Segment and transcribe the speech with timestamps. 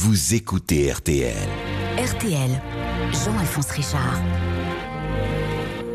[0.00, 1.34] vous écoutez RTL.
[1.98, 2.50] RTL,
[3.10, 4.20] Jean-Alphonse Richard.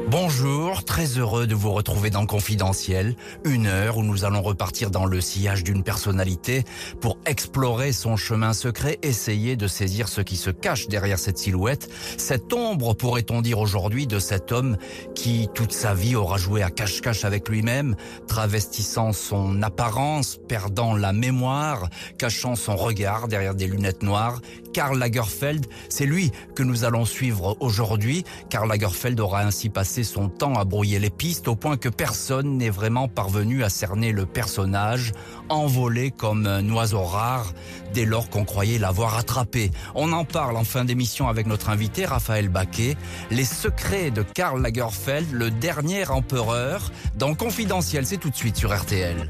[0.08, 5.06] Bonjour, très heureux de vous retrouver dans Confidentiel, une heure où nous allons repartir dans
[5.06, 6.66] le sillage d'une personnalité
[7.00, 11.90] pour explorer son chemin secret, essayer de saisir ce qui se cache derrière cette silhouette,
[12.18, 14.78] cette ombre, pourrait-on dire aujourd'hui, de cet homme
[15.16, 17.96] qui toute sa vie aura joué à cache-cache avec lui-même,
[18.28, 24.42] travestissant son apparence, perdant la mémoire, cachant son regard derrière des lunettes noires.
[24.74, 28.24] Karl Lagerfeld, c'est lui que nous allons suivre aujourd'hui.
[28.50, 32.58] Karl Lagerfeld aura ainsi passé son temps à brouiller les pistes au point que personne
[32.58, 35.12] n'est vraiment parvenu à cerner le personnage,
[35.50, 37.54] envolé comme un oiseau rare
[37.94, 39.70] dès lors qu'on croyait l'avoir attrapé.
[39.94, 42.98] On en parle en fin d'émission avec notre invité Raphaël Baquet.
[43.30, 48.76] Les secrets de Karl Lagerfeld, le dernier empereur, dans Confidentiel, c'est tout de suite sur
[48.76, 49.30] RTL.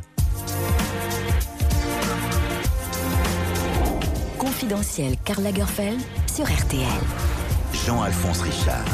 [4.38, 6.00] Confidentiel Karl Lagerfeld
[6.34, 6.88] sur RTL.
[7.86, 8.86] Jean-Alphonse Richard.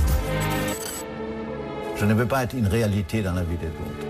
[2.00, 4.08] Je ne veux pas être une réalité dans la vie des autres.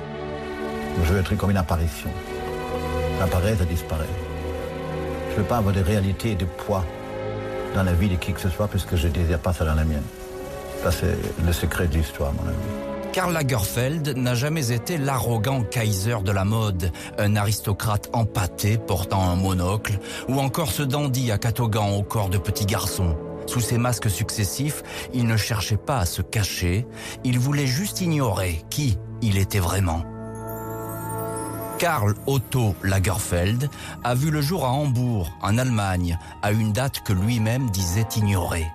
[1.03, 2.09] Je veux être comme une apparition.
[3.21, 4.05] Apparaît, ça disparaît.
[5.29, 6.85] Je ne veux pas avoir de réalité et de poids
[7.73, 9.73] dans la vie de qui que ce soit, puisque je ne désire pas ça dans
[9.73, 10.03] la mienne.
[10.83, 12.57] Ça, c'est le secret de l'histoire, mon ami.
[13.11, 19.35] Karl Lagerfeld n'a jamais été l'arrogant Kaiser de la mode, un aristocrate empâté portant un
[19.35, 23.17] monocle, ou encore ce dandy à catogan au corps de petit garçon.
[23.49, 26.85] Sous ses masques successifs, il ne cherchait pas à se cacher,
[27.23, 30.03] il voulait juste ignorer qui il était vraiment.
[31.79, 33.67] Karl Otto Lagerfeld
[34.03, 38.67] a vu le jour à Hambourg, en Allemagne, à une date que lui-même disait ignorer.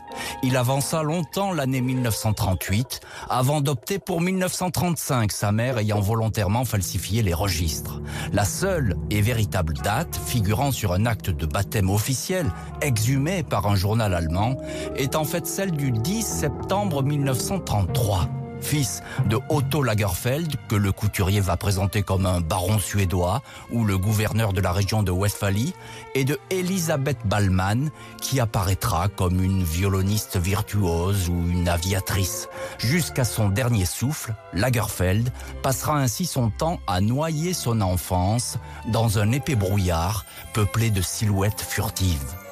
[0.47, 3.01] Il avança longtemps l'année 1938
[3.31, 8.03] avant d'opter pour 1935, sa mère ayant volontairement falsifié les registres.
[8.31, 13.75] La seule et véritable date figurant sur un acte de baptême officiel exhumé par un
[13.75, 14.57] journal allemand
[14.97, 18.29] est en fait celle du 10 septembre 1933
[18.65, 23.99] fils de Otto Lagerfeld, que le couturier va présenter comme un baron suédois, ou le
[23.99, 25.75] gouverneur de la région de Westphalie,
[26.15, 27.91] et de Elisabeth Ballmann,
[28.21, 32.49] qui apparaîtra comme une violoniste virtuose ou une aviatrice.
[32.79, 35.31] Jusqu'à son dernier souffle, Lagerfeld
[35.63, 38.59] passera ainsi son temps à noyer son enfance
[38.89, 42.44] dans un épais brouillard peuplé de silhouettes furtives.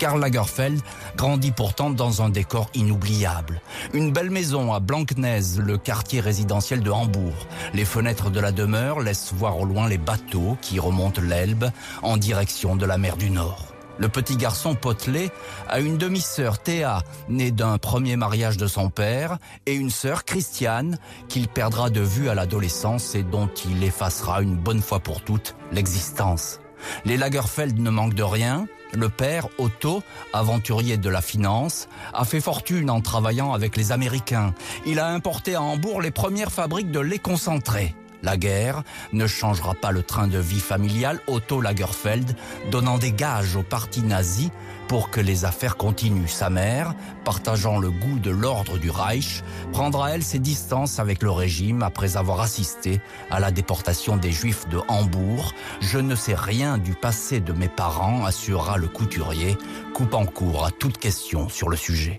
[0.00, 0.80] Karl Lagerfeld
[1.14, 3.60] grandit pourtant dans un décor inoubliable.
[3.92, 7.46] Une belle maison à Blanknez, le quartier résidentiel de Hambourg.
[7.74, 11.66] Les fenêtres de la demeure laissent voir au loin les bateaux qui remontent l'Elbe
[12.00, 13.74] en direction de la mer du Nord.
[13.98, 15.30] Le petit garçon potelé
[15.68, 20.96] a une demi-sœur Théa, née d'un premier mariage de son père, et une sœur Christiane,
[21.28, 25.56] qu'il perdra de vue à l'adolescence et dont il effacera une bonne fois pour toutes
[25.72, 26.60] l'existence.
[27.04, 30.02] Les Lagerfeld ne manquent de rien, le père, Otto,
[30.32, 34.54] aventurier de la finance, a fait fortune en travaillant avec les Américains.
[34.86, 37.94] Il a importé à Hambourg les premières fabriques de lait concentré.
[38.22, 42.36] La guerre ne changera pas le train de vie familial Otto Lagerfeld,
[42.70, 44.50] donnant des gages au parti nazi
[44.90, 46.26] pour que les affaires continuent.
[46.26, 51.30] Sa mère, partageant le goût de l'ordre du Reich, prendra elle ses distances avec le
[51.30, 55.54] régime après avoir assisté à la déportation des Juifs de Hambourg.
[55.80, 59.56] Je ne sais rien du passé de mes parents, assurera le couturier,
[59.94, 62.18] coupant court à toute question sur le sujet.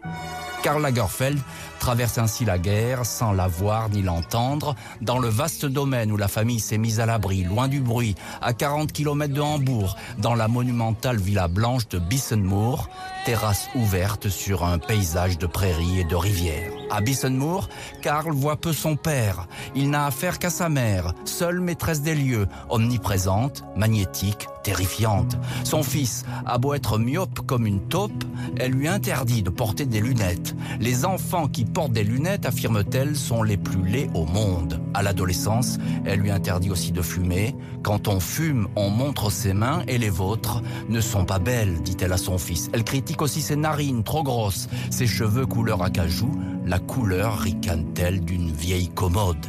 [0.64, 1.40] Karl Lagerfeld
[1.81, 6.28] traverse ainsi la guerre sans la voir ni l'entendre, dans le vaste domaine où la
[6.28, 10.47] famille s'est mise à l'abri, loin du bruit, à 40 km de Hambourg, dans la
[10.47, 12.88] monumentale villa blanche de Bissenmoor,
[13.25, 16.72] terrasse ouverte sur un paysage de prairies et de rivières.
[16.91, 17.68] À Bissenmoor,
[18.03, 19.47] Karl voit peu son père.
[19.75, 25.38] Il n'a affaire qu'à sa mère, seule maîtresse des lieux, omniprésente, magnétique, terrifiante.
[25.64, 28.24] Son fils a beau être myope comme une taupe,
[28.58, 30.56] elle lui interdit de porter des lunettes.
[30.80, 34.80] Les enfants qui portent des lunettes, affirme-t-elle, sont les plus laids au monde.
[34.94, 37.56] À l'adolescence, elle lui interdit aussi de fumer.
[37.84, 42.14] Quand on fume, on montre ses mains et les vôtres ne sont pas belles, dit-elle
[42.14, 42.70] à son fils.
[42.74, 46.32] Elle critique aussi ses narines trop grosses, ses cheveux couleur acajou,
[46.66, 49.46] la couleur ricane-t-elle d'une vieille commode?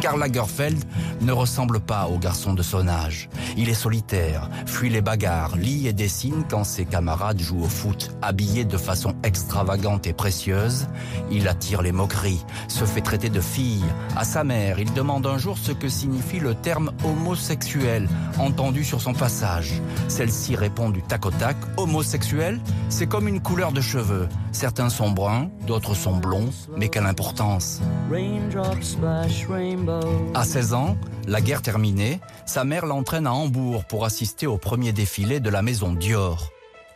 [0.00, 0.84] Karl Lagerfeld
[1.20, 3.28] ne ressemble pas au garçon de son âge.
[3.56, 8.10] Il est solitaire, fuit les bagarres, lit et dessine quand ses camarades jouent au foot.
[8.22, 10.86] Habillé de façon extravagante et précieuse,
[11.30, 13.84] il attire les moqueries, se fait traiter de fille.
[14.16, 19.00] À sa mère, il demande un jour ce que signifie le terme homosexuel, entendu sur
[19.00, 19.80] son passage.
[20.08, 24.28] Celle-ci répond du tac au tac, homosexuel, c'est comme une couleur de cheveux.
[24.52, 27.80] Certains sont bruns, d'autres sont blonds, mais quelle importance
[30.34, 30.96] À 16 ans,
[31.26, 35.62] la guerre terminée, sa mère l'entraîne à Hambourg pour assister au premier défilé de la
[35.62, 36.50] maison Dior.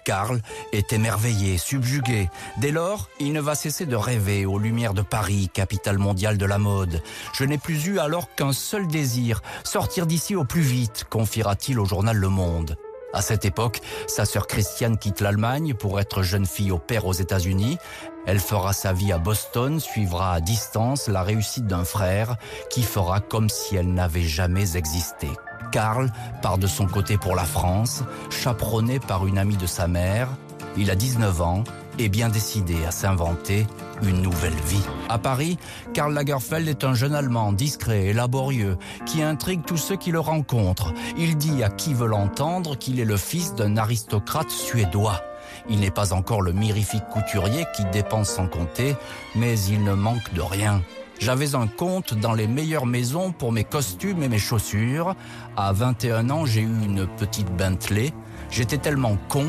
[0.04, 0.40] Karl
[0.72, 2.30] est émerveillé, subjugué.
[2.58, 6.46] Dès lors, il ne va cesser de rêver aux lumières de Paris, capitale mondiale de
[6.46, 7.02] la mode.
[7.32, 11.84] Je n'ai plus eu alors qu'un seul désir, sortir d'ici au plus vite, confiera-t-il au
[11.84, 12.76] journal Le Monde.
[13.12, 17.12] À cette époque, sa sœur Christiane quitte l'Allemagne pour être jeune fille au père aux
[17.12, 17.78] États-Unis.
[18.26, 22.36] Elle fera sa vie à Boston, suivra à distance la réussite d'un frère
[22.70, 25.28] qui fera comme si elle n'avait jamais existé.
[25.72, 26.12] Karl
[26.42, 30.28] part de son côté pour la France, chaperonné par une amie de sa mère.
[30.76, 31.64] Il a 19 ans
[31.98, 33.66] et bien décidé à s'inventer
[34.02, 34.82] une nouvelle vie.
[35.08, 35.58] À Paris,
[35.94, 38.76] Karl Lagerfeld est un jeune Allemand discret et laborieux
[39.06, 40.92] qui intrigue tous ceux qui le rencontrent.
[41.18, 45.20] Il dit à qui veut l'entendre qu'il est le fils d'un aristocrate suédois.
[45.68, 48.96] Il n'est pas encore le mirifique couturier qui dépense sans compter,
[49.34, 50.82] mais il ne manque de rien.
[51.18, 55.14] J'avais un compte dans les meilleures maisons pour mes costumes et mes chaussures.
[55.54, 58.12] À 21 ans, j'ai eu une petite Bentley.
[58.50, 59.44] J'étais tellement con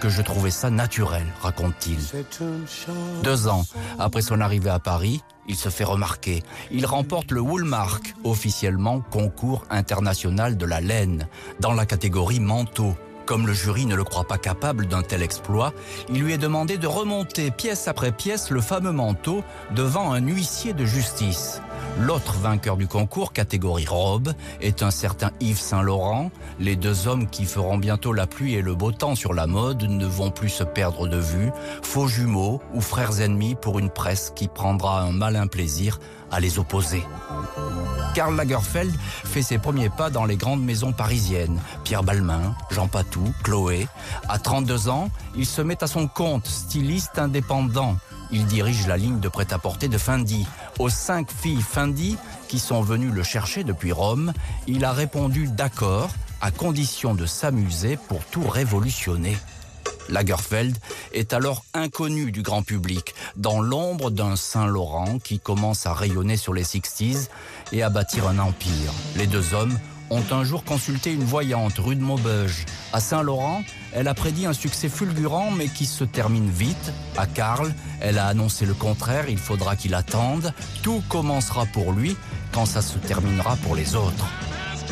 [0.00, 1.98] que je trouvais ça naturel, raconte-t-il.
[3.22, 3.64] Deux ans
[3.98, 6.42] après son arrivée à Paris, il se fait remarquer.
[6.70, 11.28] Il remporte le Woolmark, officiellement concours international de la laine,
[11.60, 12.96] dans la catégorie manteau.
[13.26, 15.72] Comme le jury ne le croit pas capable d'un tel exploit,
[16.08, 19.42] il lui est demandé de remonter pièce après pièce le fameux manteau
[19.74, 21.60] devant un huissier de justice.
[21.98, 26.30] L'autre vainqueur du concours, catégorie robe, est un certain Yves Saint-Laurent.
[26.60, 29.84] Les deux hommes qui feront bientôt la pluie et le beau temps sur la mode
[29.84, 31.50] ne vont plus se perdre de vue,
[31.82, 35.98] faux jumeaux ou frères ennemis pour une presse qui prendra un malin plaisir
[36.30, 37.02] à les opposer.
[38.14, 38.94] Karl Lagerfeld
[39.24, 41.60] fait ses premiers pas dans les grandes maisons parisiennes.
[41.84, 43.88] Pierre Balmain, Jean Patou, Chloé.
[44.28, 47.96] À 32 ans, il se met à son compte, styliste indépendant.
[48.32, 50.46] Il dirige la ligne de prêt-à-porter de Fendi.
[50.78, 52.16] Aux cinq filles Fendi
[52.48, 54.32] qui sont venues le chercher depuis Rome,
[54.66, 59.36] il a répondu d'accord à condition de s'amuser pour tout révolutionner.
[60.08, 60.76] Lagerfeld
[61.12, 66.52] est alors inconnu du grand public, dans l'ombre d'un Saint-Laurent qui commence à rayonner sur
[66.52, 67.28] les Sixties
[67.72, 68.92] et à bâtir un empire.
[69.16, 69.76] Les deux hommes
[70.10, 72.64] ont un jour consulté une voyante rue de Maubeuge.
[72.92, 73.62] À Saint-Laurent,
[73.92, 76.92] elle a prédit un succès fulgurant mais qui se termine vite.
[77.16, 80.52] À Karl, elle a annoncé le contraire, il faudra qu'il attende.
[80.82, 82.16] Tout commencera pour lui
[82.52, 84.26] quand ça se terminera pour les autres.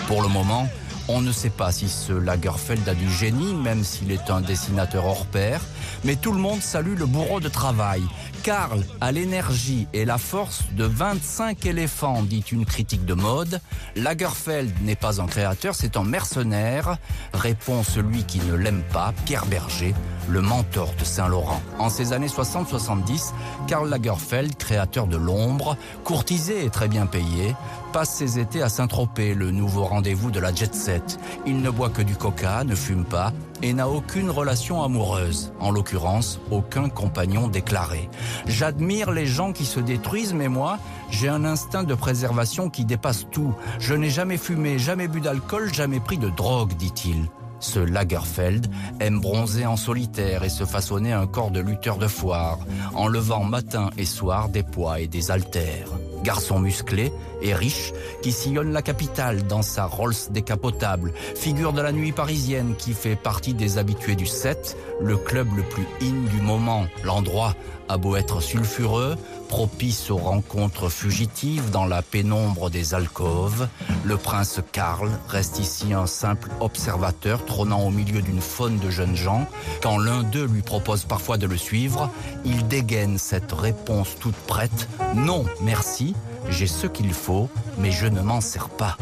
[0.06, 0.68] Pour le moment,
[1.08, 5.04] on ne sait pas si ce Lagerfeld a du génie, même s'il est un dessinateur
[5.04, 5.60] hors pair,
[6.02, 8.02] mais tout le monde salue le bourreau de travail.
[8.44, 13.58] Karl a l'énergie et la force de 25 éléphants, dit une critique de mode.
[13.96, 16.98] Lagerfeld n'est pas un créateur, c'est un mercenaire,
[17.32, 19.94] répond celui qui ne l'aime pas, Pierre Berger,
[20.28, 21.60] le mentor de Saint-Laurent.
[21.78, 23.32] En ces années 60-70,
[23.66, 27.54] Karl Lagerfeld, créateur de l'ombre, courtisé et très bien payé,
[27.92, 31.18] passe ses étés à Saint-Tropez, le nouveau rendez-vous de la jet set.
[31.46, 33.32] Il ne boit que du coca, ne fume pas
[33.62, 38.10] et n'a aucune relation amoureuse, en l'occurrence aucun compagnon déclaré.
[38.46, 40.78] J'admire les gens qui se détruisent, mais moi,
[41.10, 43.54] j'ai un instinct de préservation qui dépasse tout.
[43.78, 47.28] Je n'ai jamais fumé, jamais bu d'alcool, jamais pris de drogue, dit-il.
[47.64, 48.66] Ce Lagerfeld
[49.00, 52.58] aime bronzer en solitaire et se façonner un corps de lutteur de foire,
[52.94, 55.88] en levant matin et soir des poids et des haltères.
[56.22, 57.10] Garçon musclé
[57.44, 57.92] et riche
[58.22, 63.16] qui sillonne la capitale dans sa Rolls décapotable, figure de la nuit parisienne qui fait
[63.16, 66.86] partie des habitués du 7, le club le plus in du moment.
[67.04, 67.54] L'endroit
[67.88, 69.16] a beau être sulfureux,
[69.48, 73.68] propice aux rencontres fugitives dans la pénombre des alcôves,
[74.04, 79.16] le prince Karl reste ici un simple observateur trônant au milieu d'une faune de jeunes
[79.16, 79.46] gens.
[79.82, 82.10] Quand l'un d'eux lui propose parfois de le suivre,
[82.44, 84.88] il dégaine cette réponse toute prête.
[85.14, 86.14] Non, merci,
[86.50, 87.48] j'ai ce qu'il faut,
[87.78, 88.96] mais je ne m'en sers pas.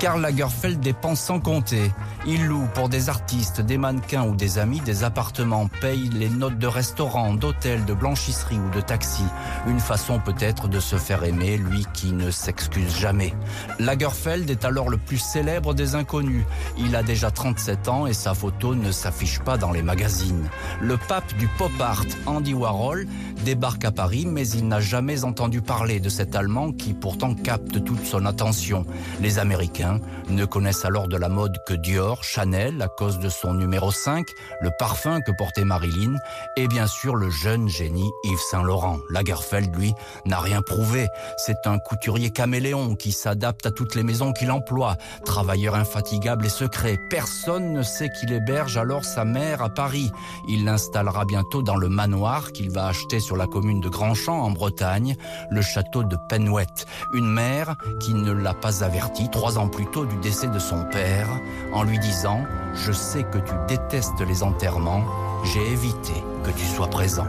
[0.00, 1.92] Karl Lagerfeld dépense sans compter.
[2.26, 6.56] Il loue pour des artistes, des mannequins ou des amis des appartements, paye les notes
[6.56, 9.24] de restaurant, d'hôtel, de blanchisserie ou de taxi.
[9.66, 13.34] Une façon peut-être de se faire aimer, lui qui ne s'excuse jamais.
[13.78, 16.46] Lagerfeld est alors le plus célèbre des inconnus.
[16.78, 20.48] Il a déjà 37 ans et sa photo ne s'affiche pas dans les magazines.
[20.80, 23.06] Le pape du pop art, Andy Warhol,
[23.44, 27.84] débarque à Paris, mais il n'a jamais entendu parler de cet Allemand qui pourtant capte
[27.84, 28.86] toute son attention.
[29.20, 33.28] Les Américains Américains ne connaissent alors de la mode que Dior, Chanel, à cause de
[33.28, 34.24] son numéro 5,
[34.60, 36.16] le parfum que portait Marilyn,
[36.56, 38.98] et bien sûr le jeune génie Yves Saint-Laurent.
[39.10, 39.92] Lagerfeld, lui,
[40.24, 41.08] n'a rien prouvé.
[41.36, 46.50] C'est un couturier caméléon qui s'adapte à toutes les maisons qu'il emploie, travailleur infatigable et
[46.50, 46.96] secret.
[47.10, 50.10] Personne ne sait qu'il héberge alors sa mère à Paris.
[50.48, 54.50] Il l'installera bientôt dans le manoir qu'il va acheter sur la commune de Grandchamp en
[54.50, 55.16] Bretagne,
[55.50, 56.86] le château de Penouette.
[57.14, 61.28] Une mère qui ne l'a pas averti trois ans plus du décès de son père
[61.72, 62.44] en lui disant
[62.74, 65.04] «Je sais que tu détestes les enterrements,
[65.44, 66.12] j'ai évité
[66.44, 67.26] que tu sois présent».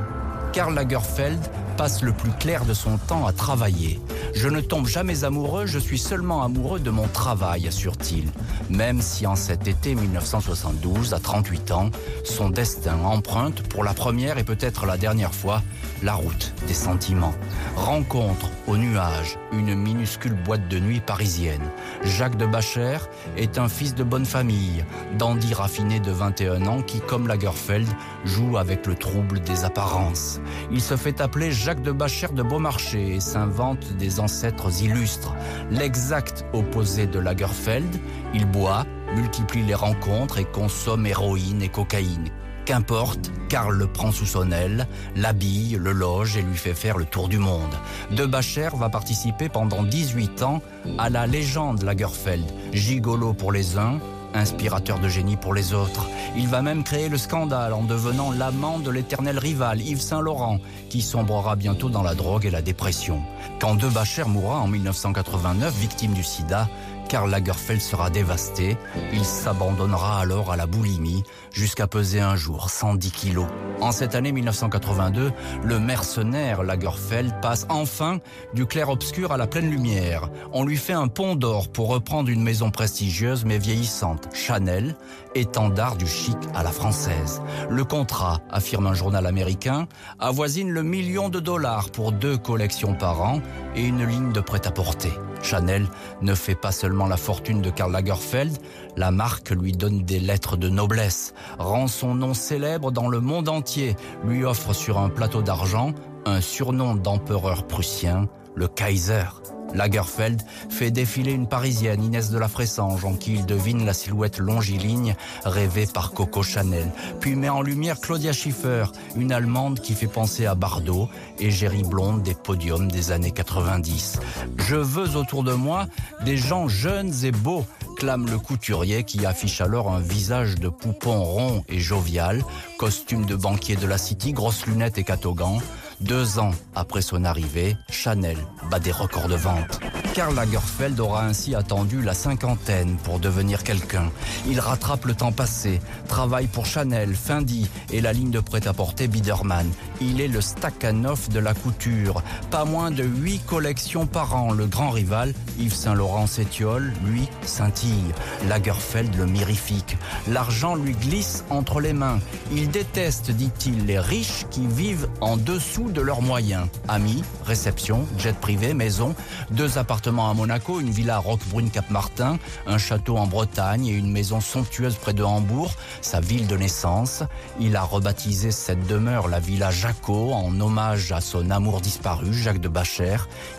[0.53, 1.39] Karl Lagerfeld
[1.81, 4.00] passe le plus clair de son temps à travailler.
[4.35, 8.29] Je ne tombe jamais amoureux, je suis seulement amoureux de mon travail, assure-t-il.
[8.69, 11.89] Même si en cet été 1972, à 38 ans,
[12.23, 15.63] son destin emprunte pour la première et peut-être la dernière fois
[16.03, 17.33] la route des sentiments.
[17.75, 21.71] Rencontre au nuage une minuscule boîte de nuit parisienne.
[22.03, 22.97] Jacques de Bacher
[23.38, 24.85] est un fils de bonne famille,
[25.17, 27.88] dandy raffiné de 21 ans qui, comme Lagerfeld,
[28.23, 30.39] joue avec le trouble des apparences.
[30.71, 35.33] Il se fait appeler Jacques de Bacher de Beaumarchais et s'invente des ancêtres illustres.
[35.69, 37.99] L'exact opposé de Lagerfeld,
[38.33, 38.85] il boit,
[39.15, 42.29] multiplie les rencontres et consomme héroïne et cocaïne.
[42.65, 47.05] Qu'importe, Karl le prend sous son aile, l'habille, le loge et lui fait faire le
[47.05, 47.73] tour du monde.
[48.11, 50.61] De Bacher va participer pendant 18 ans
[50.97, 53.99] à la légende Lagerfeld, gigolo pour les uns,
[54.33, 56.07] inspirateur de génie pour les autres.
[56.35, 60.59] Il va même créer le scandale en devenant l'amant de l'éternel rival Yves Saint-Laurent,
[60.89, 63.21] qui sombrera bientôt dans la drogue et la dépression.
[63.59, 66.67] Quand De Bacher mourra en 1989, victime du sida,
[67.12, 68.77] Karl Lagerfeld sera dévasté.
[69.12, 73.48] Il s'abandonnera alors à la boulimie jusqu'à peser un jour 110 kilos.
[73.82, 78.20] En cette année 1982, le mercenaire Lagerfeld passe enfin
[78.53, 80.30] du clair-obscur à la pleine lumière.
[80.53, 84.96] On lui fait un pont d'or pour reprendre une maison prestigieuse mais vieillissante, Chanel,
[85.36, 87.41] étendard du chic à la française.
[87.70, 93.22] Le contrat, affirme un journal américain, avoisine le million de dollars pour deux collections par
[93.22, 93.41] an
[93.75, 95.12] et une ligne de prêt-à-porter.
[95.43, 95.88] Chanel
[96.21, 98.57] ne fait pas seulement la fortune de Karl Lagerfeld,
[98.98, 103.50] la marque lui donne des lettres de noblesse, rend son nom célèbre dans le monde
[103.50, 103.95] entier,
[104.25, 105.93] lui offre sur un plateau d'argent
[106.25, 109.25] un surnom d'empereur prussien, le Kaiser.
[109.73, 114.39] Lagerfeld fait défiler une Parisienne, Inès de la Fressange, en qui il devine la silhouette
[114.39, 118.85] longiligne rêvée par Coco Chanel, puis met en lumière Claudia Schiffer,
[119.15, 121.09] une Allemande qui fait penser à Bardot,
[121.39, 124.19] et Géry Blonde des podiums des années 90.
[124.57, 125.87] Je veux autour de moi
[126.23, 127.65] des gens jeunes et beaux,
[127.97, 132.43] clame le couturier qui affiche alors un visage de poupon rond et jovial,
[132.77, 135.59] costume de banquier de la City, grosses lunettes et catogan.
[136.01, 138.38] Deux ans après son arrivée, Chanel
[138.72, 139.79] bat des records de vente.
[140.15, 144.12] Karl Lagerfeld aura ainsi attendu la cinquantaine pour devenir quelqu'un.
[144.48, 149.70] Il rattrape le temps passé, travaille pour Chanel, Fendi et la ligne de prêt-à-porter Biederman.
[150.01, 152.24] Il est le Stakhanov de la couture.
[152.50, 154.51] Pas moins de huit collections par an.
[154.51, 158.12] Le grand rival, Yves Saint-Laurent s'étiole, lui, scintille.
[158.50, 159.98] Lagerfeld le mirifique.
[160.27, 162.20] L'argent lui glisse entre les mains.
[162.51, 166.67] Il déteste, dit-il, les riches qui vivent en dessous de leurs moyens.
[166.88, 169.15] Amis, réception, jet privé, maison,
[169.51, 174.41] deux appartements à Monaco, une villa à Roquebrune-Cap-Martin, un château en Bretagne et une maison
[174.41, 177.24] somptueuse près de Hambourg, sa ville de naissance.
[177.60, 182.62] Il a rebaptisé cette demeure la villa Jaco en hommage à son amour disparu, Jacques
[182.62, 183.17] de Bacher.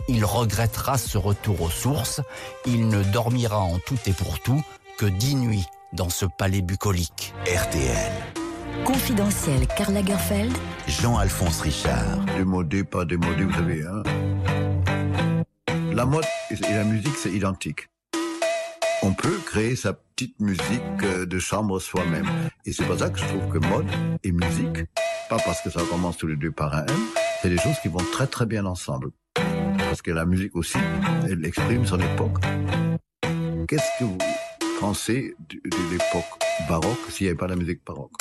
[0.08, 2.20] Il regrettera ce retour aux sources.
[2.66, 4.62] Il ne dormira en tout et pour tout
[4.98, 7.34] que dix nuits dans ce palais bucolique.
[7.46, 8.41] RTL.
[8.84, 10.52] Confidentiel Karl Lagerfeld,
[10.86, 12.18] Jean-Alphonse Richard.
[12.36, 13.82] Démodé, pas démodé, vous savez.
[13.84, 14.02] Hein
[15.94, 17.88] la mode et la musique, c'est identique.
[19.02, 22.26] On peut créer sa petite musique euh, de chambre soi-même.
[22.64, 23.86] Et c'est pour ça que je trouve que mode
[24.22, 24.84] et musique,
[25.28, 26.96] pas parce que ça commence tous les deux par un M,
[27.42, 29.10] c'est des choses qui vont très très bien ensemble.
[29.78, 30.78] Parce que la musique aussi,
[31.28, 32.38] elle exprime son époque.
[33.68, 34.18] Qu'est-ce que vous
[34.80, 36.24] pensez de, de l'époque
[36.68, 38.12] baroque s'il n'y avait pas la musique baroque?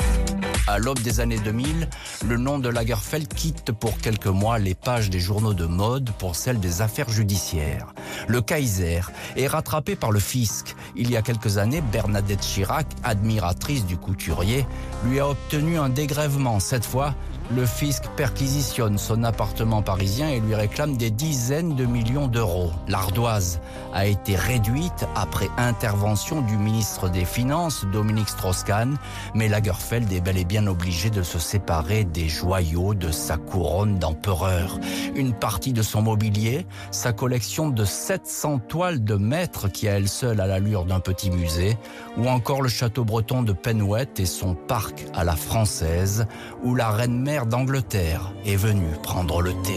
[0.68, 1.88] À l'aube des années 2000,
[2.28, 6.36] le nom de Lagerfeld quitte pour quelques mois les pages des journaux de mode pour
[6.36, 7.94] celles des affaires judiciaires.
[8.28, 9.02] Le Kaiser
[9.36, 10.76] est rattrapé par le fisc.
[10.96, 14.66] Il y a quelques années, Bernadette Chirac, admiratrice du couturier,
[15.06, 17.16] lui a obtenu un dégrèvement, cette fois
[17.56, 22.72] le fisc perquisitionne son appartement parisien et lui réclame des dizaines de millions d'euros.
[22.88, 23.60] L'ardoise
[23.94, 28.98] a été réduite après intervention du ministre des Finances, Dominique Strauss-Kahn,
[29.36, 34.00] mais Lagerfeld est bel et bien obligé de se séparer des joyaux de sa couronne
[34.00, 34.80] d'empereur.
[35.16, 40.10] Une partie de son mobilier, sa collection de 700 toiles de maître qui a elle
[40.10, 41.78] seule à l'allure d'un petit musée,
[42.18, 46.26] ou encore le château breton de Penouette et son parc à la française,
[46.64, 49.76] où la reine-mère d'Angleterre est venue prendre le thé.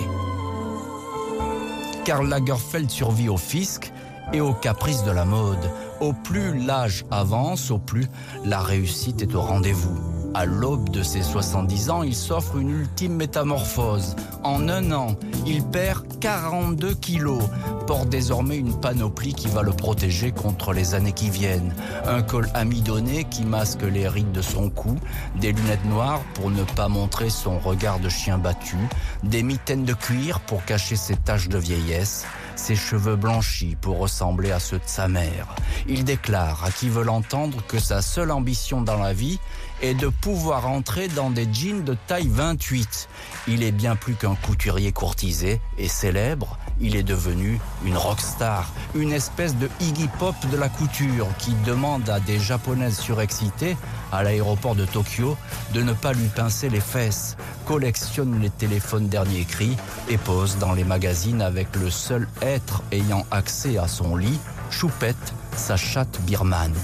[2.04, 3.92] Karl Lagerfeld survit au fisc
[4.33, 5.71] et aux caprices de la mode.
[6.00, 8.06] Au plus l'âge avance, au plus
[8.44, 10.13] la réussite est au rendez-vous.
[10.35, 14.17] À l'aube de ses 70 ans, il s'offre une ultime métamorphose.
[14.43, 15.14] En un an,
[15.47, 17.43] il perd 42 kilos,
[17.87, 21.73] porte désormais une panoplie qui va le protéger contre les années qui viennent.
[22.05, 24.97] Un col amidonné qui masque les rides de son cou,
[25.41, 28.76] des lunettes noires pour ne pas montrer son regard de chien battu,
[29.23, 32.26] des mitaines de cuir pour cacher ses taches de vieillesse,
[32.57, 35.55] ses cheveux blanchis pour ressembler à ceux de sa mère.
[35.87, 39.39] Il déclare à qui veut l'entendre que sa seule ambition dans la vie
[39.83, 43.09] est de pouvoir entrer dans des jeans de taille 28.
[43.49, 49.12] Il est bien plus qu'un couturier courtisé et célèbre, il est devenu une rockstar, une
[49.12, 53.76] espèce de Iggy Pop de la couture qui demande à des japonaises surexcitées
[54.12, 55.37] à l'aéroport de Tokyo
[55.73, 59.76] de ne pas lui pincer les fesses, collectionne les téléphones dernier cri
[60.09, 64.38] et pose dans les magazines avec le seul être ayant accès à son lit,
[64.71, 66.75] Choupette, sa chatte birmane.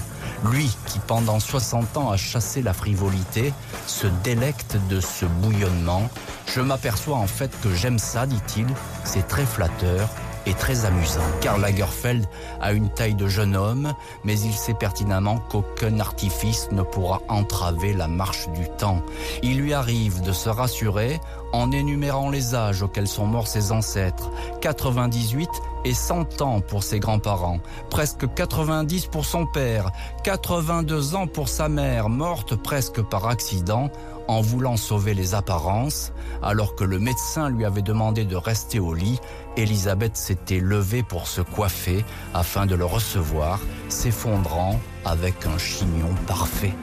[0.44, 3.52] Lui qui pendant 60 ans a chassé la frivolité
[3.86, 6.08] se délecte de ce bouillonnement.
[6.46, 8.66] Je m'aperçois en fait que j'aime ça, dit-il,
[9.04, 10.08] c'est très flatteur
[10.46, 11.20] et très amusant.
[11.40, 12.26] Karl Lagerfeld
[12.60, 13.92] a une taille de jeune homme,
[14.24, 19.02] mais il sait pertinemment qu'aucun artifice ne pourra entraver la marche du temps.
[19.42, 21.20] Il lui arrive de se rassurer
[21.52, 24.30] en énumérant les âges auxquels sont morts ses ancêtres.
[24.60, 25.48] 98
[25.84, 27.60] et 100 ans pour ses grands-parents,
[27.90, 29.90] presque 90 pour son père,
[30.24, 33.90] 82 ans pour sa mère, morte presque par accident
[34.28, 38.94] en voulant sauver les apparences, alors que le médecin lui avait demandé de rester au
[38.94, 39.18] lit,
[39.56, 43.58] Elisabeth s'était levée pour se coiffer afin de le recevoir,
[43.88, 46.74] s'effondrant avec un chignon parfait.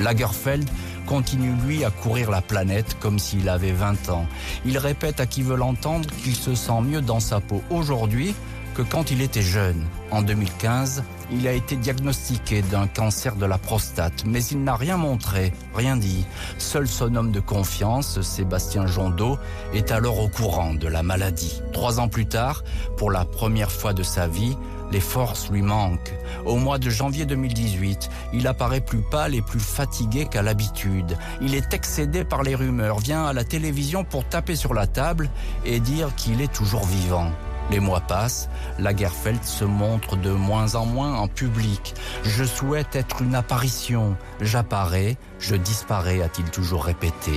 [0.00, 0.68] Lagerfeld
[1.06, 4.26] continue lui à courir la planète comme s'il avait 20 ans.
[4.64, 8.34] Il répète à qui veut l'entendre qu'il se sent mieux dans sa peau aujourd'hui
[8.74, 9.84] que quand il était jeune.
[10.10, 14.96] En 2015, il a été diagnostiqué d'un cancer de la prostate, mais il n'a rien
[14.96, 16.26] montré, rien dit.
[16.58, 19.38] Seul son homme de confiance, Sébastien Jondot,
[19.72, 21.62] est alors au courant de la maladie.
[21.72, 22.64] Trois ans plus tard,
[22.96, 24.56] pour la première fois de sa vie,
[24.94, 26.14] les forces lui manquent.
[26.46, 31.18] Au mois de janvier 2018, il apparaît plus pâle et plus fatigué qu'à l'habitude.
[31.40, 35.30] Il est excédé par les rumeurs, vient à la télévision pour taper sur la table
[35.64, 37.32] et dire qu'il est toujours vivant.
[37.72, 41.94] Les mois passent, Lagerfeld se montre de moins en moins en public.
[42.22, 44.16] Je souhaite être une apparition.
[44.40, 47.32] J'apparais, je disparais, a-t-il toujours répété.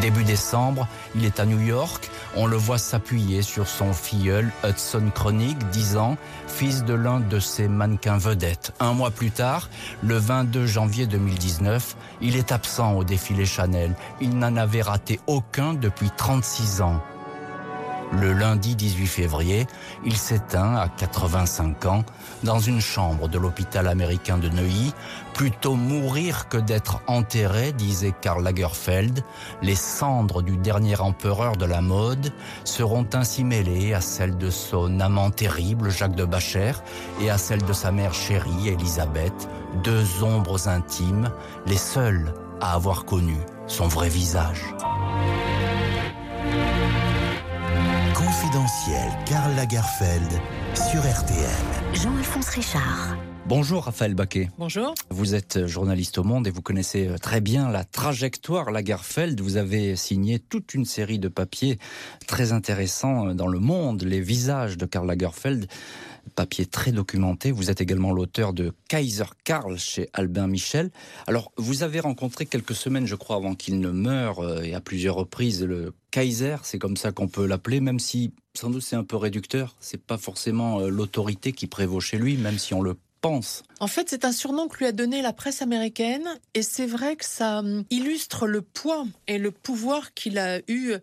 [0.00, 2.10] Début décembre, il est à New York.
[2.36, 6.16] On le voit s'appuyer sur son filleul Hudson Chronic, 10 ans,
[6.48, 8.72] fils de l'un de ses mannequins vedettes.
[8.80, 9.68] Un mois plus tard,
[10.02, 13.94] le 22 janvier 2019, il est absent au défilé Chanel.
[14.20, 17.02] Il n'en avait raté aucun depuis 36 ans.
[18.20, 19.66] Le lundi 18 février,
[20.04, 22.04] il s'éteint à 85 ans
[22.42, 24.92] dans une chambre de l'hôpital américain de Neuilly.
[25.32, 29.24] Plutôt mourir que d'être enterré, disait Karl Lagerfeld.
[29.62, 32.32] Les cendres du dernier empereur de la mode
[32.64, 36.72] seront ainsi mêlées à celles de son amant terrible, Jacques de Bacher,
[37.20, 39.48] et à celles de sa mère chérie, Elisabeth,
[39.82, 41.30] deux ombres intimes,
[41.66, 44.74] les seules à avoir connu son vrai visage.
[48.32, 50.40] Confidentiel Karl Lagerfeld
[50.74, 51.92] sur RTL.
[51.92, 53.18] Jean-Alphonse Richard.
[53.46, 54.48] Bonjour Raphaël Baquet.
[54.56, 54.94] Bonjour.
[55.10, 59.38] Vous êtes journaliste au Monde et vous connaissez euh, très bien la trajectoire Lagerfeld.
[59.42, 61.78] Vous avez signé toute une série de papiers
[62.26, 65.66] très intéressants euh, dans le Monde, les visages de Karl Lagerfeld
[66.34, 67.50] papier très documenté.
[67.50, 70.90] Vous êtes également l'auteur de Kaiser Karl chez Albin Michel.
[71.26, 74.80] Alors, vous avez rencontré quelques semaines, je crois, avant qu'il ne meure, euh, et à
[74.80, 78.96] plusieurs reprises, le Kaiser, c'est comme ça qu'on peut l'appeler, même si sans doute c'est
[78.96, 79.76] un peu réducteur.
[79.80, 83.62] C'est pas forcément euh, l'autorité qui prévaut chez lui, même si on le pense.
[83.80, 87.16] En fait, c'est un surnom que lui a donné la presse américaine, et c'est vrai
[87.16, 90.94] que ça hum, illustre le poids et le pouvoir qu'il a eu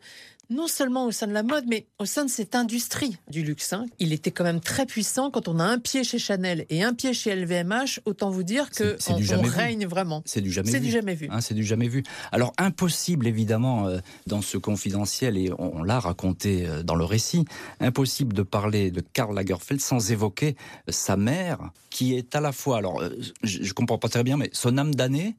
[0.49, 3.71] non seulement au sein de la mode, mais au sein de cette industrie du luxe.
[3.73, 3.85] Hein.
[3.99, 5.29] Il était quand même très puissant.
[5.29, 8.71] Quand on a un pied chez Chanel et un pied chez LVMH, autant vous dire
[8.71, 9.49] que C'est- on, vu.
[9.49, 10.23] règne vraiment.
[10.25, 10.85] C'est du jamais C'est vu.
[10.87, 11.27] du jamais vu.
[11.29, 12.03] Hein, c'est du jamais vu.
[12.31, 17.05] Alors impossible évidemment euh, dans ce confidentiel et on, on l'a raconté euh, dans le
[17.05, 17.45] récit,
[17.79, 20.55] impossible de parler de Karl Lagerfeld sans évoquer
[20.87, 23.03] euh, sa mère qui est à la fois alors
[23.43, 25.35] je, je comprends pas très bien mais son âme damnée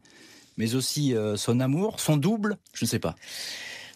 [0.57, 3.16] mais aussi son amour, son double, je ne sais pas.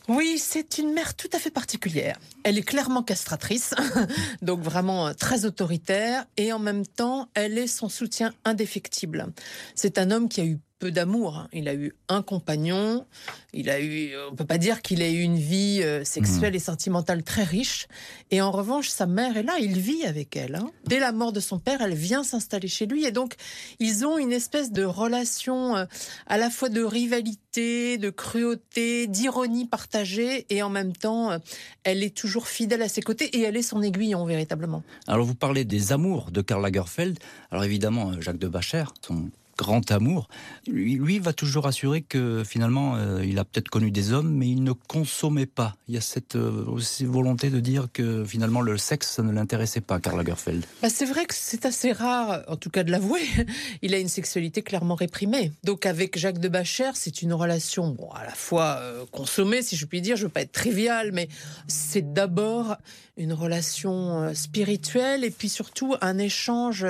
[0.07, 2.19] Oui, c'est une mère tout à fait particulière.
[2.43, 3.75] Elle est clairement castratrice,
[4.43, 9.33] donc vraiment euh, très autoritaire, et en même temps, elle est son soutien indéfectible.
[9.75, 11.37] C'est un homme qui a eu peu d'amour.
[11.37, 11.49] hein.
[11.53, 13.07] Il a eu un compagnon,
[13.53, 16.59] il a eu, on peut pas dire qu'il ait eu une vie euh, sexuelle et
[16.59, 17.87] sentimentale très riche.
[18.31, 20.57] Et en revanche, sa mère est là, il vit avec elle.
[20.57, 20.71] hein.
[20.87, 23.35] Dès la mort de son père, elle vient s'installer chez lui, et donc
[23.79, 25.85] ils ont une espèce de relation euh,
[26.27, 31.39] à la fois de rivalité, de cruauté, d'ironie partagée, et en même temps, euh,
[31.85, 34.83] elle est toujours fidèle à ses côtés, et elle est son aiguillon véritablement.
[35.07, 37.19] Alors vous parlez des amours de Karl Lagerfeld.
[37.51, 40.29] Alors évidemment euh, Jacques de Bacher, son grand amour,
[40.67, 44.63] lui, va toujours assurer que finalement euh, il a peut-être connu des hommes mais il
[44.63, 45.77] ne consommait pas.
[45.89, 46.65] Il y a cette euh,
[47.03, 50.65] volonté de dire que finalement le sexe ça ne l'intéressait pas Karl Lagerfeld.
[50.83, 53.23] Bah, c'est vrai que c'est assez rare, en tout cas de l'avouer.
[53.83, 55.53] Il a une sexualité clairement réprimée.
[55.63, 59.77] Donc avec Jacques de Bacher, c'est une relation bon, à la fois euh, consommée, si
[59.77, 60.17] je puis dire.
[60.17, 61.29] Je veux pas être trivial, mais
[61.69, 62.77] c'est d'abord
[63.17, 66.85] une relation spirituelle et puis surtout un échange.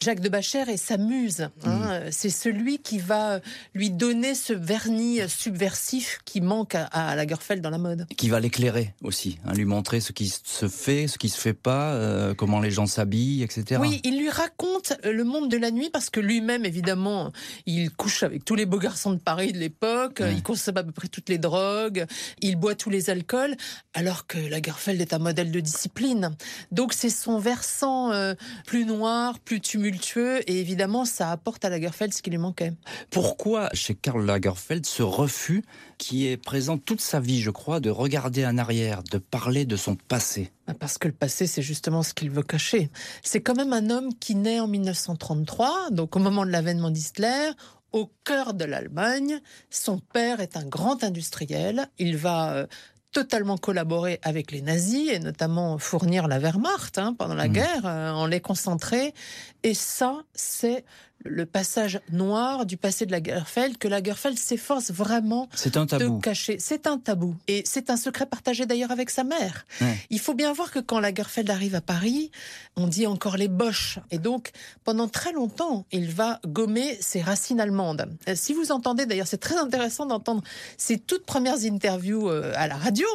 [0.00, 1.48] Jacques de Bacher est sa muse.
[1.64, 2.02] hein.
[2.10, 3.40] C'est celui qui va
[3.74, 8.06] lui donner ce vernis subversif qui manque à, à Lagerfeld dans la mode.
[8.16, 11.52] Qui va l'éclairer aussi, hein, lui montrer ce qui se fait, ce qui se fait
[11.54, 13.80] pas, euh, comment les gens s'habillent, etc.
[13.80, 17.32] Oui, il lui raconte euh, le monde de la nuit parce que lui-même, évidemment,
[17.66, 20.32] il couche avec tous les beaux garçons de Paris de l'époque, Ouais.
[20.34, 22.06] il consomme à peu près toutes les drogues,
[22.40, 23.56] il boit tous les alcools,
[23.94, 26.36] alors que Lagerfeld est un modèle de discipline.
[26.72, 28.34] Donc c'est son versant euh,
[28.66, 29.87] plus noir, plus tumultueux,
[30.46, 32.72] et évidemment, ça apporte à Lagerfeld ce qui lui manquait.
[33.10, 35.64] Pourquoi chez Karl Lagerfeld ce refus
[35.98, 39.76] qui est présent toute sa vie, je crois, de regarder en arrière, de parler de
[39.76, 40.50] son passé?
[40.66, 42.90] Ah, Parce que le passé, c'est justement ce qu'il veut cacher.
[43.22, 47.50] C'est quand même un homme qui naît en 1933, donc au moment de l'avènement d'Hitler,
[47.92, 49.40] au cœur de l'Allemagne.
[49.70, 51.88] Son père est un grand industriel.
[51.98, 52.66] Il va euh,
[53.12, 57.52] totalement collaborer avec les nazis et notamment fournir la Wehrmacht hein, pendant la Mhm.
[57.54, 59.14] guerre, euh, en les concentrer.
[59.62, 60.84] Et ça, c'est
[61.24, 66.56] le passage noir du passé de Lagerfeld que Lagerfeld s'efforce vraiment un de cacher.
[66.60, 67.36] C'est un tabou.
[67.48, 69.66] Et c'est un secret partagé d'ailleurs avec sa mère.
[69.80, 69.96] Ouais.
[70.10, 72.30] Il faut bien voir que quand Lagerfeld arrive à Paris,
[72.76, 73.98] on dit encore les boches.
[74.10, 74.50] Et donc,
[74.84, 78.08] pendant très longtemps, il va gommer ses racines allemandes.
[78.28, 80.42] Euh, Si vous entendez, d'ailleurs, c'est très intéressant d'entendre
[80.76, 83.06] ses toutes premières interviews euh, à la radio.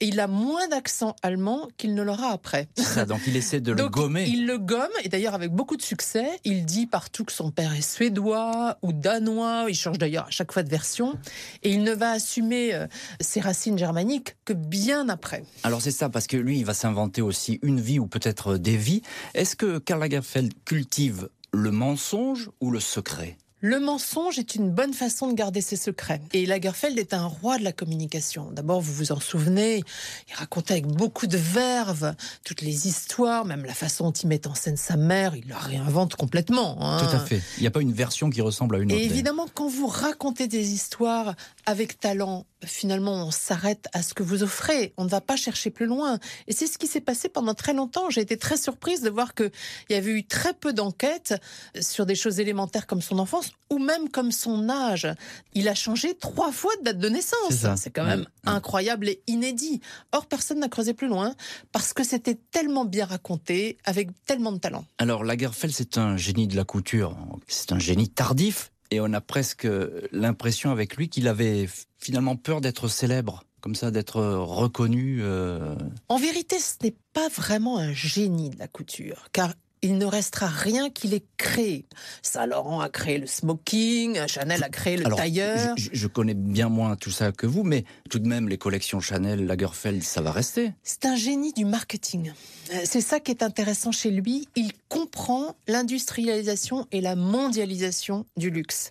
[0.00, 2.68] Et il a moins d'accent allemand qu'il ne l'aura après.
[2.76, 4.24] Ça, donc il essaie de le Donc, gommer.
[4.26, 6.26] Il le gomme, et d'ailleurs avec beaucoup de succès.
[6.44, 9.66] Il dit partout que son père est suédois ou danois.
[9.68, 11.18] Il change d'ailleurs à chaque fois de version.
[11.62, 12.86] Et il ne va assumer euh,
[13.20, 15.44] ses racines germaniques que bien après.
[15.62, 18.76] Alors c'est ça, parce que lui, il va s'inventer aussi une vie ou peut-être des
[18.76, 19.02] vies.
[19.34, 23.36] Est-ce que Karl Lagerfeld cultive le mensonge ou le secret?
[23.62, 26.20] Le mensonge est une bonne façon de garder ses secrets.
[26.34, 28.50] Et Lagerfeld est un roi de la communication.
[28.52, 29.82] D'abord, vous vous en souvenez,
[30.28, 32.14] il racontait avec beaucoup de verve
[32.44, 35.58] toutes les histoires, même la façon dont il met en scène sa mère, il la
[35.58, 36.76] réinvente complètement.
[36.80, 36.98] hein.
[36.98, 37.40] Tout à fait.
[37.56, 39.00] Il n'y a pas une version qui ressemble à une autre.
[39.00, 44.22] Et évidemment, quand vous racontez des histoires avec talent, finalement, on s'arrête à ce que
[44.22, 44.92] vous offrez.
[44.96, 46.18] On ne va pas chercher plus loin.
[46.46, 48.10] Et c'est ce qui s'est passé pendant très longtemps.
[48.10, 49.50] J'ai été très surprise de voir qu'il
[49.90, 51.34] y avait eu très peu d'enquêtes
[51.80, 55.06] sur des choses élémentaires comme son enfance ou même comme son âge.
[55.52, 57.36] Il a changé trois fois de date de naissance.
[57.50, 57.76] C'est ça.
[57.76, 59.80] C'est quand même incroyable et inédit.
[60.12, 61.34] Or, personne n'a creusé plus loin
[61.72, 64.84] parce que c'était tellement bien raconté, avec tellement de talent.
[64.98, 67.16] Alors Lagerfeld, c'est un génie de la couture.
[67.48, 68.70] C'est un génie tardif.
[68.90, 69.66] Et on a presque
[70.12, 71.68] l'impression avec lui qu'il avait
[71.98, 75.18] finalement peur d'être célèbre, comme ça, d'être reconnu.
[75.22, 75.74] euh,
[76.08, 79.54] En vérité, ce n'est pas vraiment un génie de la couture, car
[79.86, 81.86] il ne restera rien qu'il ait créé.
[82.22, 85.74] Saint Laurent a créé le smoking, Chanel a créé le Alors, tailleur.
[85.76, 88.58] Je, je- je connais bien moins tout ça que vous, mais tout de même, les
[88.58, 90.72] collections Chanel, Lagerfeld, ça va rester.
[90.82, 92.32] C'est un génie du marketing.
[92.74, 94.48] Euh, C'est ça qui est intéressant chez lui.
[94.56, 98.90] Il comprend l'industrialisation et la mondialisation du luxe.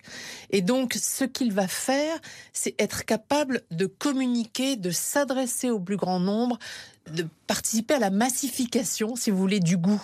[0.50, 2.18] Et donc, ce qu'il va faire,
[2.52, 6.58] c'est être capable de communiquer, de s'adresser au plus grand nombre,
[7.12, 10.02] de participer à la massification, si vous voulez, du goût.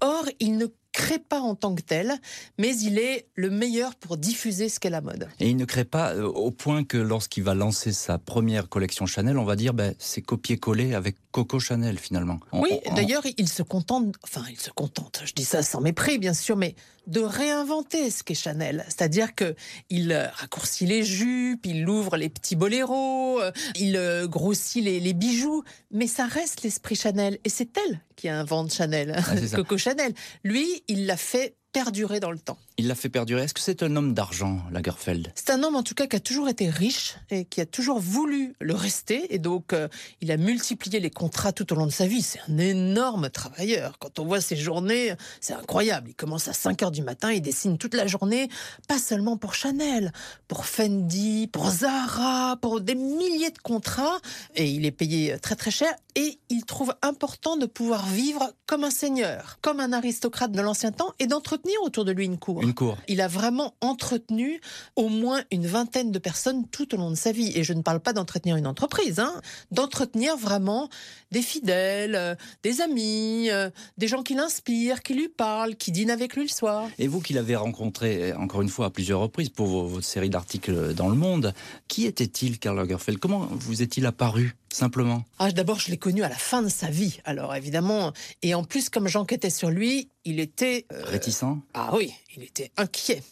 [0.00, 2.14] Or, il ne crée pas en tant que tel,
[2.56, 5.28] mais il est le meilleur pour diffuser ce qu'est la mode.
[5.40, 9.04] Et il ne crée pas euh, au point que lorsqu'il va lancer sa première collection
[9.04, 12.40] Chanel, on va dire ben, c'est copier-coller avec Coco Chanel finalement.
[12.54, 16.32] oui, d'ailleurs, il se contente, enfin, il se contente, je dis ça sans mépris bien
[16.32, 16.74] sûr, mais
[17.06, 18.82] de réinventer ce qu'est Chanel.
[18.88, 19.54] C'est-à-dire que
[19.90, 25.62] il euh, raccourcit les jupes, il ouvre les petits boléros, euh, il grossit les, bijoux,
[25.90, 27.38] mais ça reste l'esprit Chanel.
[27.44, 29.22] Et c'est elle qui invente Chanel, ah,
[29.54, 30.12] Coco Chanel.
[30.42, 32.56] Lui, il l'a fait perdurer dans le temps.
[32.78, 33.42] Il l'a fait perdurer.
[33.42, 35.30] Est-ce que c'est un homme d'argent, Lagerfeld?
[35.34, 37.98] C'est un homme en tout cas qui a toujours été riche et qui a toujours
[37.98, 39.34] voulu le rester.
[39.34, 39.86] Et donc, euh,
[40.22, 42.22] il a multiplié les contrats tout au long de sa vie.
[42.22, 43.98] C'est un énorme travailleur.
[43.98, 45.12] Quand on voit ses journées,
[45.42, 46.08] c'est incroyable.
[46.08, 48.48] Il commence à 5 heures du matin, il dessine toute la journée,
[48.88, 50.12] pas seulement pour Chanel,
[50.48, 54.18] pour Fendi, pour Zara, pour des milliers de contrats.
[54.54, 55.94] Et il est payé très très cher.
[56.14, 60.90] Et il trouve important de pouvoir vivre comme un seigneur, comme un aristocrate de l'ancien
[60.90, 62.62] temps et d'entretenir autour de lui une cour.
[62.62, 62.96] Une cour.
[63.08, 64.60] Il a vraiment entretenu
[64.96, 67.52] au moins une vingtaine de personnes tout au long de sa vie.
[67.54, 70.88] Et je ne parle pas d'entretenir une entreprise, hein, d'entretenir vraiment
[71.30, 76.10] des fidèles, euh, des amis, euh, des gens qui l'inspirent, qui lui parlent, qui dînent
[76.10, 76.88] avec lui le soir.
[76.98, 80.30] Et vous qui l'avez rencontré, euh, encore une fois, à plusieurs reprises pour votre série
[80.30, 81.54] d'articles dans Le Monde,
[81.88, 83.18] qui était-il, Karl Lagerfeld?
[83.18, 85.24] Comment vous est-il apparu simplement?
[85.38, 88.12] Ah, D'abord, je l'ai connu à la fin de sa vie, alors évidemment.
[88.42, 90.84] Et en plus, comme j'enquêtais sur lui, il était...
[90.90, 91.58] Réticent?
[91.72, 93.22] Ah oui, il était inquiet.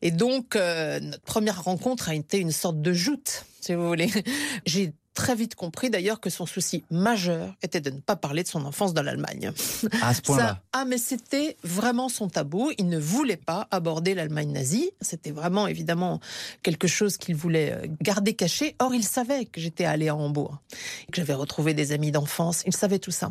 [0.00, 4.10] Et donc, notre première rencontre a été une sorte de joute, si vous voulez.
[4.64, 8.48] J'ai très vite compris d'ailleurs que son souci majeur était de ne pas parler de
[8.48, 9.52] son enfance dans l'Allemagne.
[10.02, 10.60] À ce point-là.
[10.72, 12.72] Ah, mais c'était vraiment son tabou.
[12.78, 14.90] Il ne voulait pas aborder l'Allemagne nazie.
[15.00, 16.20] C'était vraiment évidemment
[16.62, 18.74] quelque chose qu'il voulait euh, garder caché.
[18.80, 20.58] Or, il savait que j'étais allée à Hambourg,
[21.12, 22.62] que j'avais retrouvé des amis d'enfance.
[22.66, 23.30] Il savait tout ça.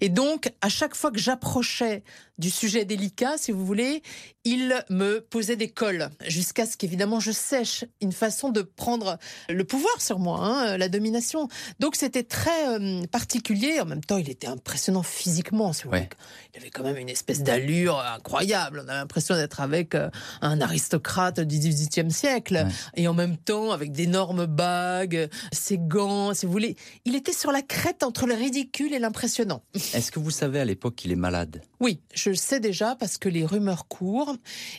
[0.00, 2.02] Et donc, à chaque fois que j'approchais
[2.38, 4.02] du sujet délicat, si vous voulez,
[4.44, 9.64] il me posait des cols jusqu'à ce qu'évidemment je sèche une façon de prendre le
[9.64, 11.17] pouvoir sur moi, hein, la domination
[11.78, 13.80] donc c'était très euh, particulier.
[13.80, 15.72] En même temps, il était impressionnant physiquement.
[15.84, 18.82] Il avait quand même une espèce d'allure incroyable.
[18.84, 22.66] On a l'impression d'être avec euh, un aristocrate du XVIIIe siècle.
[22.96, 26.76] Et en même temps, avec d'énormes bagues, ses gants, si vous voulez.
[27.04, 29.62] Il était sur la crête entre le ridicule et l'impressionnant.
[29.74, 31.62] Est-ce que vous savez à l'époque qu'il est malade?
[31.80, 34.36] Oui, je le sais déjà parce que les rumeurs courent.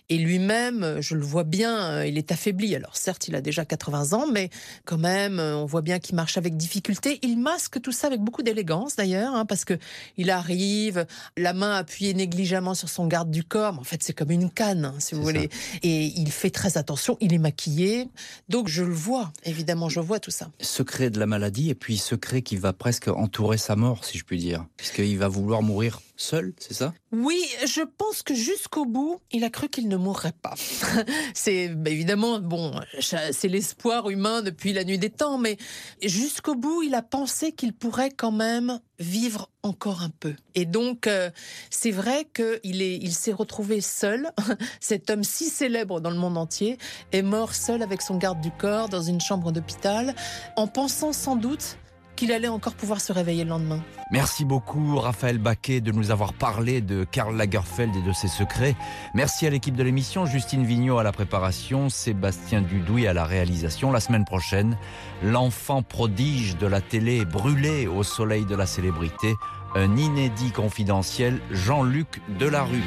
[0.10, 2.76] Et lui-même, je le vois bien, euh, il est affaibli.
[2.76, 4.50] Alors certes, il a déjà 80 ans, mais
[4.86, 7.20] quand même, on voit bien qu'il marche avec difficulté.
[7.22, 9.78] Il masque tout ça avec beaucoup d'élégance d'ailleurs, hein, parce que
[10.18, 11.06] il arrive,
[11.38, 13.74] la main appuyée négligemment sur son garde du corps.
[13.74, 15.50] Mais en fait, c'est comme une canne, hein, si vous voulez.
[15.84, 17.18] Et il fait très attention.
[17.22, 18.10] Il est maquillé,
[18.48, 19.32] donc je le vois.
[19.44, 20.50] Évidemment, je vois tout ça.
[20.62, 24.24] Secret de la maladie et puis secret qui va presque entourer sa mort, si je
[24.24, 26.94] puis dire, puisqu'il va vouloir mourir seul, c'est ça?
[27.12, 30.54] Oui, je pense que jusqu'au bout, il a cru qu'il ne mourrait pas.
[31.34, 35.58] c'est bah, évidemment bon, c'est l'espoir humain depuis la nuit des temps, mais
[36.04, 40.36] jusqu'au bout, il a pensé qu'il pourrait quand même vivre encore un peu.
[40.56, 41.30] Et donc, euh,
[41.70, 44.30] c'est vrai qu'il est, il s'est retrouvé seul.
[44.80, 46.78] Cet homme si célèbre dans le monde entier
[47.12, 50.16] est mort seul avec son garde du corps dans une chambre d'hôpital,
[50.58, 51.78] en pensant sans doute
[52.20, 53.82] qu'il allait encore pouvoir se réveiller le lendemain.
[54.12, 58.76] Merci beaucoup Raphaël Baquet de nous avoir parlé de Karl Lagerfeld et de ses secrets.
[59.14, 63.94] Merci à l'équipe de l'émission, Justine Vignot à la préparation, Sébastien Dudouis à la réalisation.
[63.94, 64.78] La semaine prochaine,
[65.24, 69.34] l'enfant prodige de la télé brûlé au soleil de la célébrité,
[69.74, 72.84] un inédit confidentiel, Jean-Luc Delarue.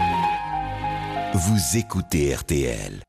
[1.33, 3.03] Vous écoutez RTL.